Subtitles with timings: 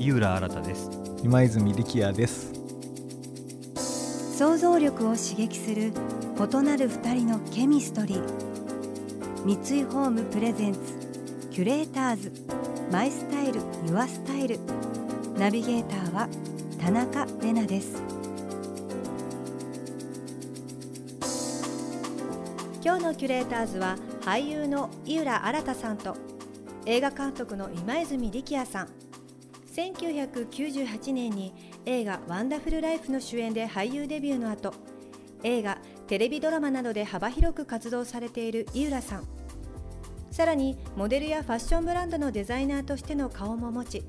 [0.00, 0.90] 井浦新です。
[1.24, 2.52] 今泉力也です。
[4.38, 5.92] 想像力を刺激する
[6.36, 8.22] 異なる二人のケミストリー。
[9.44, 10.78] 三井ホームプレゼンツ
[11.50, 12.32] キュレーターズ。
[12.92, 14.60] マイスタイルユアスタイル。
[15.36, 16.28] ナビゲーターは
[16.80, 18.00] 田中れなです。
[22.84, 26.16] 今日のキュレーターズは俳優の井浦新さんと
[26.86, 28.97] 映画監督の今泉力也さん
[29.78, 31.54] 1998年に
[31.86, 34.74] 映画「ワンダフルライフ」の主演で俳優デビューの後
[35.44, 39.28] 映画テレビドラマなどで幅広く活動されている井浦さん。
[40.32, 44.04] さらにモデルやファッションブランドのデザイナーとしての顔も持ち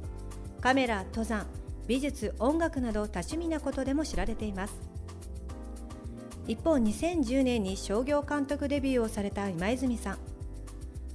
[0.60, 1.48] カメラ登山
[1.88, 4.80] 美術音楽など多趣味なことでも知られています。
[6.48, 10.18] 一方2010年に商業監督デビューをされた今泉さん。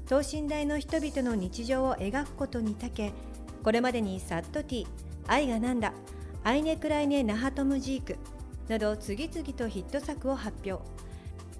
[0.06, 3.12] 等身大の人々の日常を描くことに長け
[3.64, 4.86] これまでにサットティ
[5.26, 5.94] 愛がなんだ
[6.44, 8.18] アイネクライネ・ナハトムジーク
[8.68, 10.84] など次々とヒット作を発表。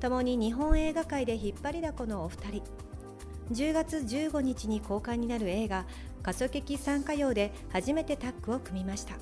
[0.00, 2.62] 共に日本映画界で引っ張りだこのお二人。
[3.52, 5.86] 10月15日に公開になる映画
[6.22, 9.14] 「過疎劇参加用」で初めてタッグを組みました。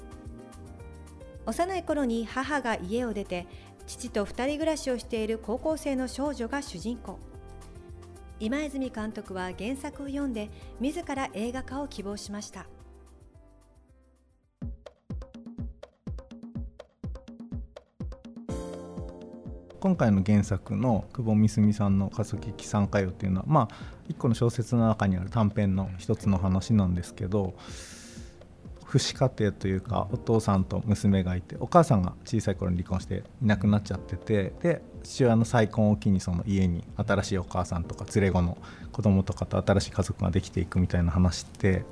[1.46, 3.46] 幼い頃に母が家を出て
[3.86, 7.18] 父と2人暮らしをしている高校生の少女が主人公。
[8.42, 12.66] 今泉監督は原作を読んで自ら映画化を希望しました。
[19.78, 23.74] 今回の原作の久保美澄さんの「過疎劇参加よ」っていうのはまあ
[24.08, 27.54] 一個の小説の中にある短編の一つの話なんですけど
[28.98, 38.58] 父子家庭というかお父さんと娘がいてお母さんが小さい頃に離婚していなくなっちゃっててで父親の再婚を機にその家に新しいお母さんとか連れ子の
[38.92, 41.84] 子供とかと新しい家族ができていくみたいな話って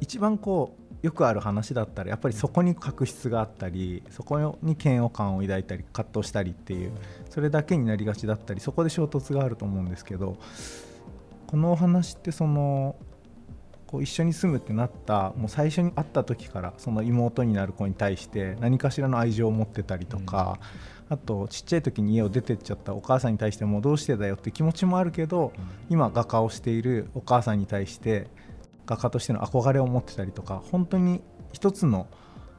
[0.00, 6.92] 一番こうよくある話だったらやっぱりそこに確執があったりそこに嫌悪感を抱いたり葛藤したりっていう
[7.30, 10.38] それだけになりがちだったりそこで衝突があると思うんですけど
[11.46, 12.96] このお話ってその
[13.88, 20.60] こう一緒に住むってなったもう最初に会った時からその妹になる子に対して何かしらの愛情を持ってたりとか、
[21.08, 25.52] あとちっちゃい時に家を出てっちゃったお母さんに対してもどうしてだよって気持ちもあるけど、
[25.88, 28.28] 今画家をしているお母さんに対して
[28.86, 31.22] 画家としての憧れを持ってたりとか本当に
[31.52, 32.06] 一つの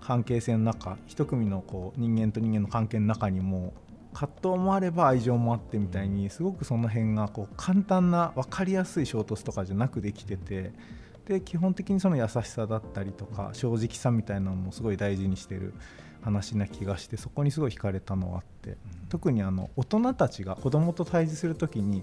[0.01, 3.73] 関係性の中一組のこう人間と人間の関係の中にも
[4.13, 10.72] 葛藤もあれば愛情もあってみたいにすごくその辺がこう簡単な分かりやすい衝突とかじゃなくできてて
[11.29, 15.75] で基本的にその優しさだったりとか正直さみたいなのもすごい大事にしてる
[16.22, 18.78] 話な気がしてそこにすごい惹かれたのはあって
[19.09, 22.01] 特にあの大人たちが子供と対峙する時に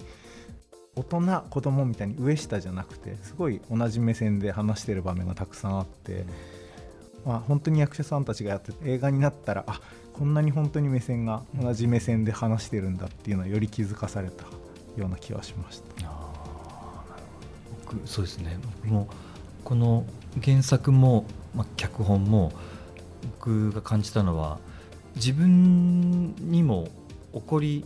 [0.95, 6.25] 大人子供みたいに上下じゃなくてすごい同じ目線で話してる場面がたくさんあって、
[7.27, 9.81] まあ、本当に役者さんたちがやって映画になったらあ
[10.15, 14.45] こんなに本当に目線が同じ目線で話してるんだっていうのはより気づかされた
[14.97, 16.16] ような気はしました。
[17.87, 18.59] 僕そうですね。
[18.83, 19.09] 僕も
[19.65, 20.05] この
[20.43, 21.25] 原作も、
[21.55, 22.53] まあ、脚本も
[23.41, 24.59] 僕が感じたのは
[25.15, 26.89] 自分にも
[27.33, 27.85] 起こり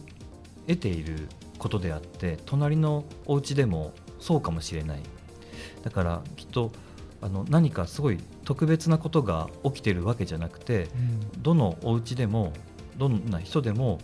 [0.66, 1.28] 得ている
[1.58, 5.00] ことであって隣のお家でもそうかもしれない。
[5.82, 6.72] だからきっと
[7.22, 10.88] あの何かすごい特別なことが起きてるわけじゃなくて、
[11.34, 12.52] うん、どのお家でも
[12.96, 14.00] どんな人でも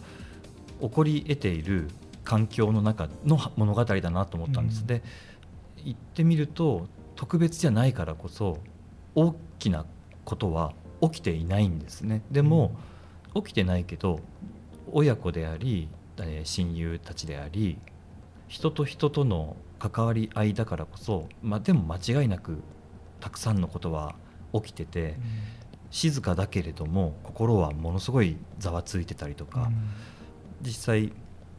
[0.80, 1.88] 起こり得ている
[2.24, 5.02] 環境の中の物語だなと思ったんです、うん、で
[5.86, 8.58] 言ってみると特別じゃないからこそ
[9.14, 9.86] 大きな
[10.24, 12.22] ことは起きていないんですね。
[12.30, 12.76] でも、
[13.34, 14.20] 起きてないけど
[14.92, 15.88] 親子であり
[16.44, 17.78] 親友たちであり
[18.48, 22.62] 人と人との関わり合いだからこそ、まあ、でも間違いなく
[23.20, 24.14] たくさんのことは
[24.54, 25.16] 起きてて、うん、
[25.90, 29.76] 静かだけれども心はものすごいざわついてたりとか、うん、
[30.62, 31.12] 実際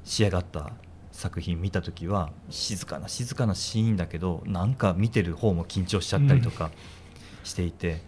[0.03, 0.73] 仕上がった
[1.17, 6.69] 作品見た時は静かな静かなシーンだけどなんか見てる方も緊張しちゃったりとか
[7.43, 8.03] していて、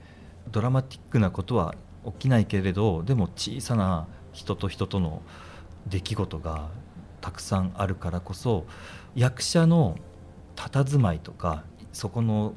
[0.46, 1.74] うん、ドラマティックなことは
[2.06, 5.24] 起きないけれどでも小さな人と人との
[5.88, 6.70] 出来事が
[7.20, 8.68] たくさんあるからこそ
[9.16, 9.98] 役者の
[10.56, 12.54] 佇まいとかそこの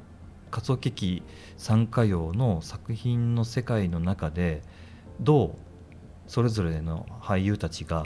[0.51, 1.23] 仮想劇
[1.57, 4.61] 参加用の作品の世界の中で
[5.19, 5.51] どう
[6.27, 8.05] それぞれの俳優たちが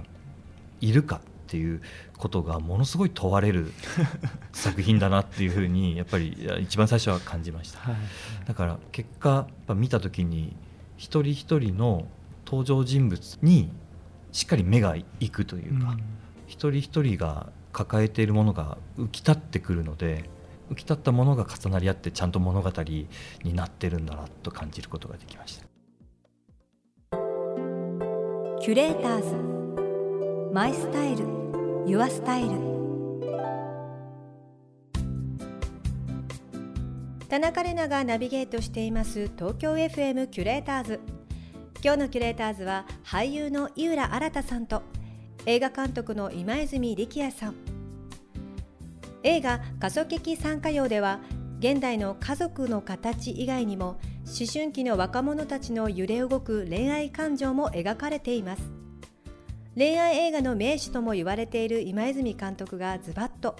[0.81, 1.81] いるかっていう
[2.19, 3.72] ことがものすごい問われる
[4.52, 7.96] 作品だなっていうふうにやっぱり一番最初は感じました、はい、
[8.46, 10.56] だから結果やっぱ見た時に
[10.96, 12.08] 一人一人の
[12.44, 13.70] 登場人物に
[14.32, 16.02] しっかり目がいくというか、うん、
[16.46, 20.28] 一人一人が抱えているものが浮き立ってくるので
[20.70, 22.70] 浮き立ったものが重なり合ってちゃんと物語
[23.44, 25.66] になってるんだなと感じることができました。
[28.60, 29.65] キュレーターズ
[30.56, 31.26] マイスタイル
[31.87, 32.49] ユアスタイル。
[37.29, 41.00] 田中れながナビゲートしています東京 FM キュレーターズ。
[41.85, 44.82] 今日のキュレーターズは俳優の井浦新さんと
[45.44, 47.55] 映画監督の今泉力也さん。
[49.25, 51.20] 映画「過疎劇参加用」では
[51.58, 58.75] 現代の家族の形以外にも思春期の若者たちの揺れ動く恋愛感情も描かれています。
[59.76, 63.56] 恋愛映画の名手とも言われている今泉監督がズバッと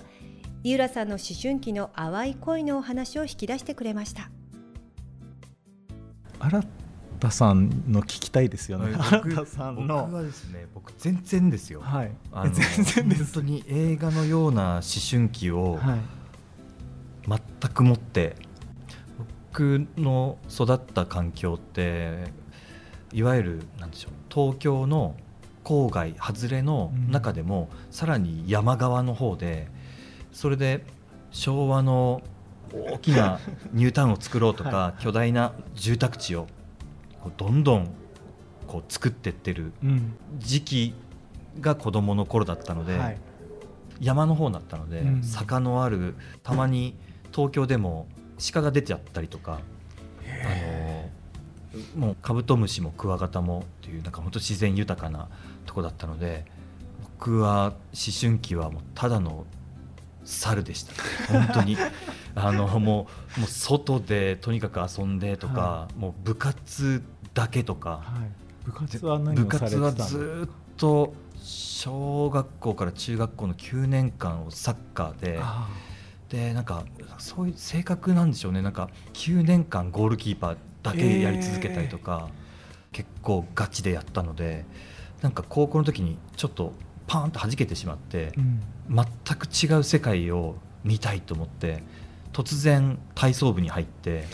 [0.65, 4.31] 井浦さんの思春期の淡い恋のお話を引き出してくれました
[6.39, 6.65] 新
[7.21, 8.95] 田さんの聞きたいですよね。
[8.95, 11.81] 新田さんの僕はですね、僕全然ですよ。
[11.81, 12.13] はい。
[12.31, 13.25] あの全然です。
[13.25, 15.79] 本当に映画のような思春期を
[17.27, 18.37] 全くもって、
[19.51, 22.33] 僕の育った環境って
[23.13, 25.17] いわゆるなんでしょう、東京の
[25.67, 29.67] 郊外外れの中でも、うん、さらに山側の方で、
[30.31, 30.85] それで
[31.33, 32.23] 昭和の
[32.73, 33.41] 大きな
[33.75, 36.47] ニュータウンを作ろうとか、はい、巨大な住宅地を
[37.21, 37.89] こうどんどん
[38.69, 39.73] こう作ってってる
[40.39, 40.95] 時期
[41.61, 43.19] が子どもの頃だったので、はい、
[44.01, 46.15] 山の方だったので、うん、坂のある
[46.45, 46.95] たまに
[47.33, 48.07] 東京でも
[48.53, 49.59] 鹿が出ちゃったりとか。
[51.97, 55.29] もうカブトムシもクワガタもっていうなんか本当自然豊かな
[55.65, 56.45] とこだったので
[57.19, 57.75] 僕は思
[58.21, 59.47] 春期はもうただの
[60.25, 60.93] 猿でした。
[61.33, 61.77] 本当に。
[62.35, 63.07] あのもうも
[63.47, 67.03] う外でとにかく遊んでとか、はい、もう部活
[67.33, 75.41] だけとか、はい、部活は部活はずっと小学校から中学校の9年間をサッカーで。
[76.29, 76.85] でなんか
[77.19, 78.61] そういう性格なんでしょうね。
[78.61, 80.57] なんか9年間ゴールキーパー
[80.87, 82.29] だけやり続けたりとか、
[82.93, 84.65] えー、結構ガチでやったので
[85.21, 86.73] なんか高校の時にちょっと
[87.07, 91.83] パーンと弾けてしまって、うん、全く違う世界を見たいと思って
[92.33, 94.25] 突然体操部に入って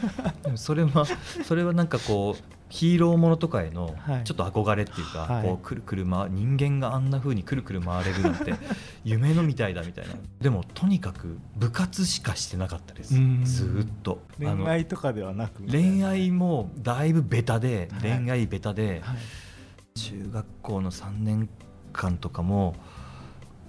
[0.56, 1.06] それは
[1.44, 8.54] それはなんかこうヒーローものとかへのちょっと憧れっていうか、はい、こうくるくる回人間があんな風にくるくる回れるなんて
[9.04, 10.14] 夢のみたいだみたいな。
[10.40, 13.12] でもとにかく部活しかしてなかったです。
[13.44, 14.22] ずっと。
[14.38, 21.50] 恋愛とかではなく恋愛もだいぶベタで、恋愛ベタで、はい、中学校の3年
[21.92, 22.74] 間とかも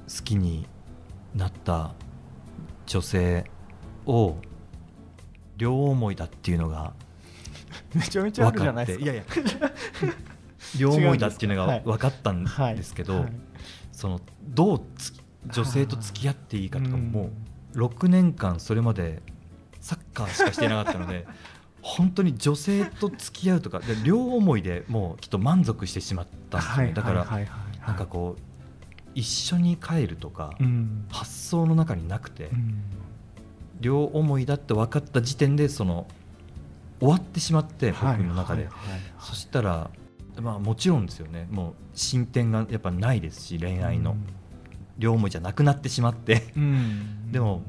[0.07, 0.65] 好きに
[1.35, 1.93] なった
[2.85, 3.51] 女性
[4.05, 4.37] を
[5.57, 6.93] 両思いだっていうのが
[7.95, 9.05] めちゃめちゃあるじゃないですか。
[9.05, 9.23] いやいや。
[10.79, 13.23] 両思いだっていうのが分かったんですけど、はい。
[13.23, 13.33] はい、
[13.91, 14.81] そのどう
[15.51, 17.29] 女性と付き合っていいかとかも
[17.75, 19.21] 6年間それまで
[19.81, 21.27] サッカーしかしてなかったので
[21.81, 27.25] 本当に女性と付き合うとかで両思いでもうきっと満足してしまったんですよね、だから、
[27.85, 28.41] なんかこう
[29.15, 30.57] 一緒に帰るとか、
[31.11, 32.49] 発想の中になくて、
[33.81, 36.07] 両思いだって分かった時点でその
[37.03, 38.69] 終わってしまって僕の中で、
[39.19, 39.89] そしたら
[40.41, 41.49] まあもちろんですよね。
[41.51, 44.15] もう進展がやっぱないですし恋愛の、
[44.97, 46.53] 両思いじゃなくなってしまって。
[47.29, 47.61] でも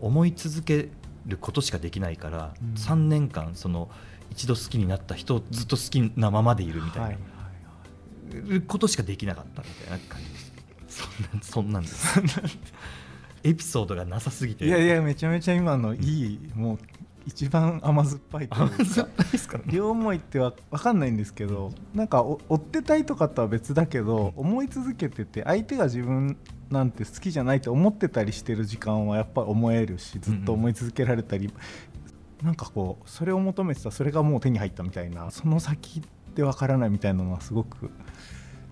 [0.00, 0.90] 思い続け
[1.26, 3.90] ることしかできないから、うん、3年間その
[4.30, 7.18] 一度好きになった人をずっと好きなままでいるみたい
[8.30, 10.28] な、ことしかできなかったみたいな感じ。
[10.28, 10.38] で
[11.42, 12.54] すそんなんそんなんです。
[13.42, 14.66] エピソードがなさすぎて。
[14.66, 16.78] いやいやめちゃめちゃ今のいい、うん、もう
[17.28, 18.68] 一番甘酸っぱいという
[19.46, 26.38] か両思いっては分かんないんですけどなんか追ってたいとかとは別だけど思い続けてて相手が自分
[26.70, 36.02] なんて好きじゃないと思ってたりしてる時間はやっぱ思えるしずっと思い続けられたり、うんうん、なんかこうそれを求めてたそれがもう手に入ったみたいなその先
[36.34, 37.90] で分からないみたいなのはすごく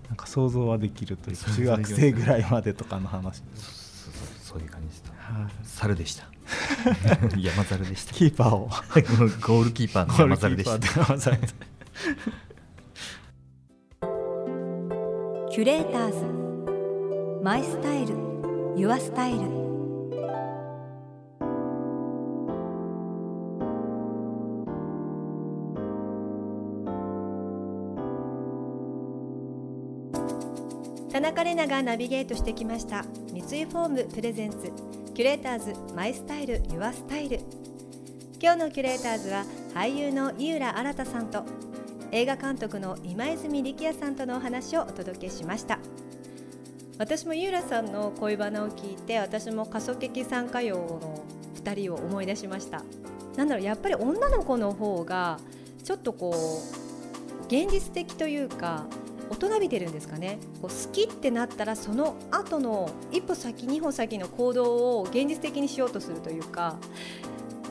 [0.07, 3.43] なんか想像はできるというか中学生ぐらいまでとかの話
[4.47, 6.23] そういう感じでした、は猿でした。
[7.37, 8.13] 山猿でした。
[8.13, 8.69] キーパーを。
[9.45, 10.79] ゴールキーパーの山猿でした。
[10.79, 16.19] キュレーターズ。
[17.43, 18.15] マイスタイル。
[18.77, 19.66] ユアスタイル
[31.17, 33.03] 田中麗奈がナビゲートしてきました。
[33.31, 34.71] 三井ホーム presents。
[35.15, 37.39] キュレーターズ My Style Your Style。
[38.39, 39.43] 今日のキュレーターズは
[39.73, 41.43] 俳優の井浦新さんと
[42.11, 45.79] 映画監督の今泉力哉さんとのお話をお届けしました。
[46.99, 51.23] 私も井浦さんの恋バナを聞いて私もかそけきサンカヨウの
[51.55, 52.83] 2人を思い出しました。
[53.35, 55.39] なんだろうやっぱり女の子の方が
[55.83, 58.85] ちょっとこう現実的というか
[59.29, 60.39] 大人びてるんですかね。
[60.61, 66.77] こう好きってなったらその後の一歩先二歩先の行動を現実的にしようとするというか。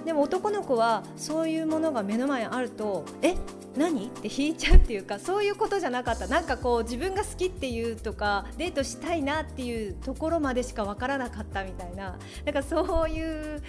[0.04, 3.34] でも男の子はそういうものが目の前にあるとえ
[3.76, 4.06] 何？
[4.06, 6.28] って引いちゃうっていうかそういうことじゃなかった。
[6.28, 12.18] なんかこう自分が好きっていうとかデートしたいなっていうところまでしか分からなかったみたいな。
[12.44, 13.62] なんかそういう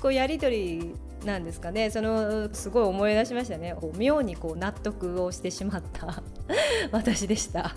[0.00, 1.90] こうやり取りなんですかね。
[1.90, 3.74] そのすごい思い出しましたね。
[3.80, 6.22] こう妙にこう納得をしてしまった。
[6.92, 7.74] 私でした。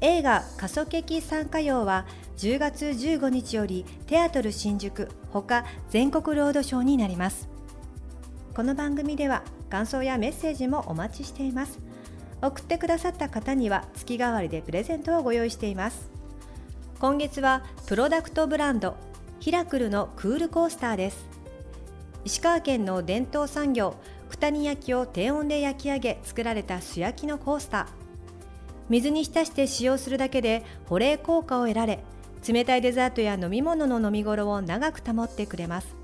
[0.00, 7.48] 映画「過疎劇参加用」は10月15日よりテアトル新宿ほか全国ロードショーになります。
[8.54, 11.78] この番組では感想やメッセージもお待ちしています。
[12.42, 16.10] 送ってくださった方には月替わりでプレゼントをご用意しています。
[16.98, 18.96] 今月はプロダクトブランド
[19.46, 21.24] ヒラクルのクールコースターです。
[22.24, 23.94] 石川県の伝統産業
[24.28, 27.86] 九谷焼を低温で焼き上げ作られた素焼きのコースター。
[28.88, 32.00] 水に浸して使用するだけで保冷効果を得られ
[32.44, 35.94] 冷たいデザートや飲み物の飲み頃を長く保ってくれます。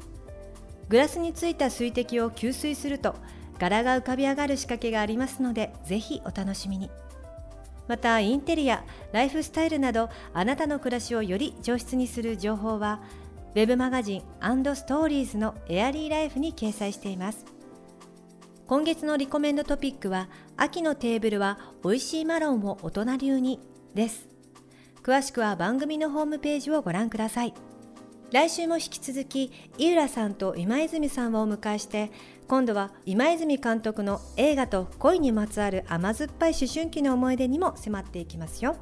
[0.89, 3.17] グラスについた水滴を吸水すると
[3.59, 6.93] 柄が浮かび上がる仕掛けがありますのでぜひお楽しみに。
[7.89, 13.03] またインテリアライフスタイルなどあなたの暮らしをより上質にする情報は
[13.55, 14.23] ウェブマガジン
[14.75, 17.45] ストーリーズのエアリーライフに掲載しています。
[18.67, 23.61] 今月のリコメンドトピックは秋のテーブルは美味しいマロンを大人流に
[23.95, 24.27] です。
[25.03, 27.53] 詳しくは番組のホームページをご覧ください。
[28.31, 32.11] 来週も引き続き井浦さんと今泉さんをお迎えして
[32.49, 38.77] 今度は今泉監督の映画と恋にまつわる甘酸っぱい思春期の思い出にも迫っていきますよ。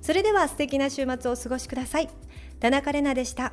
[0.00, 2.08] それでは素敵な週末をお過ごしください。
[2.60, 3.52] 田中れなでした。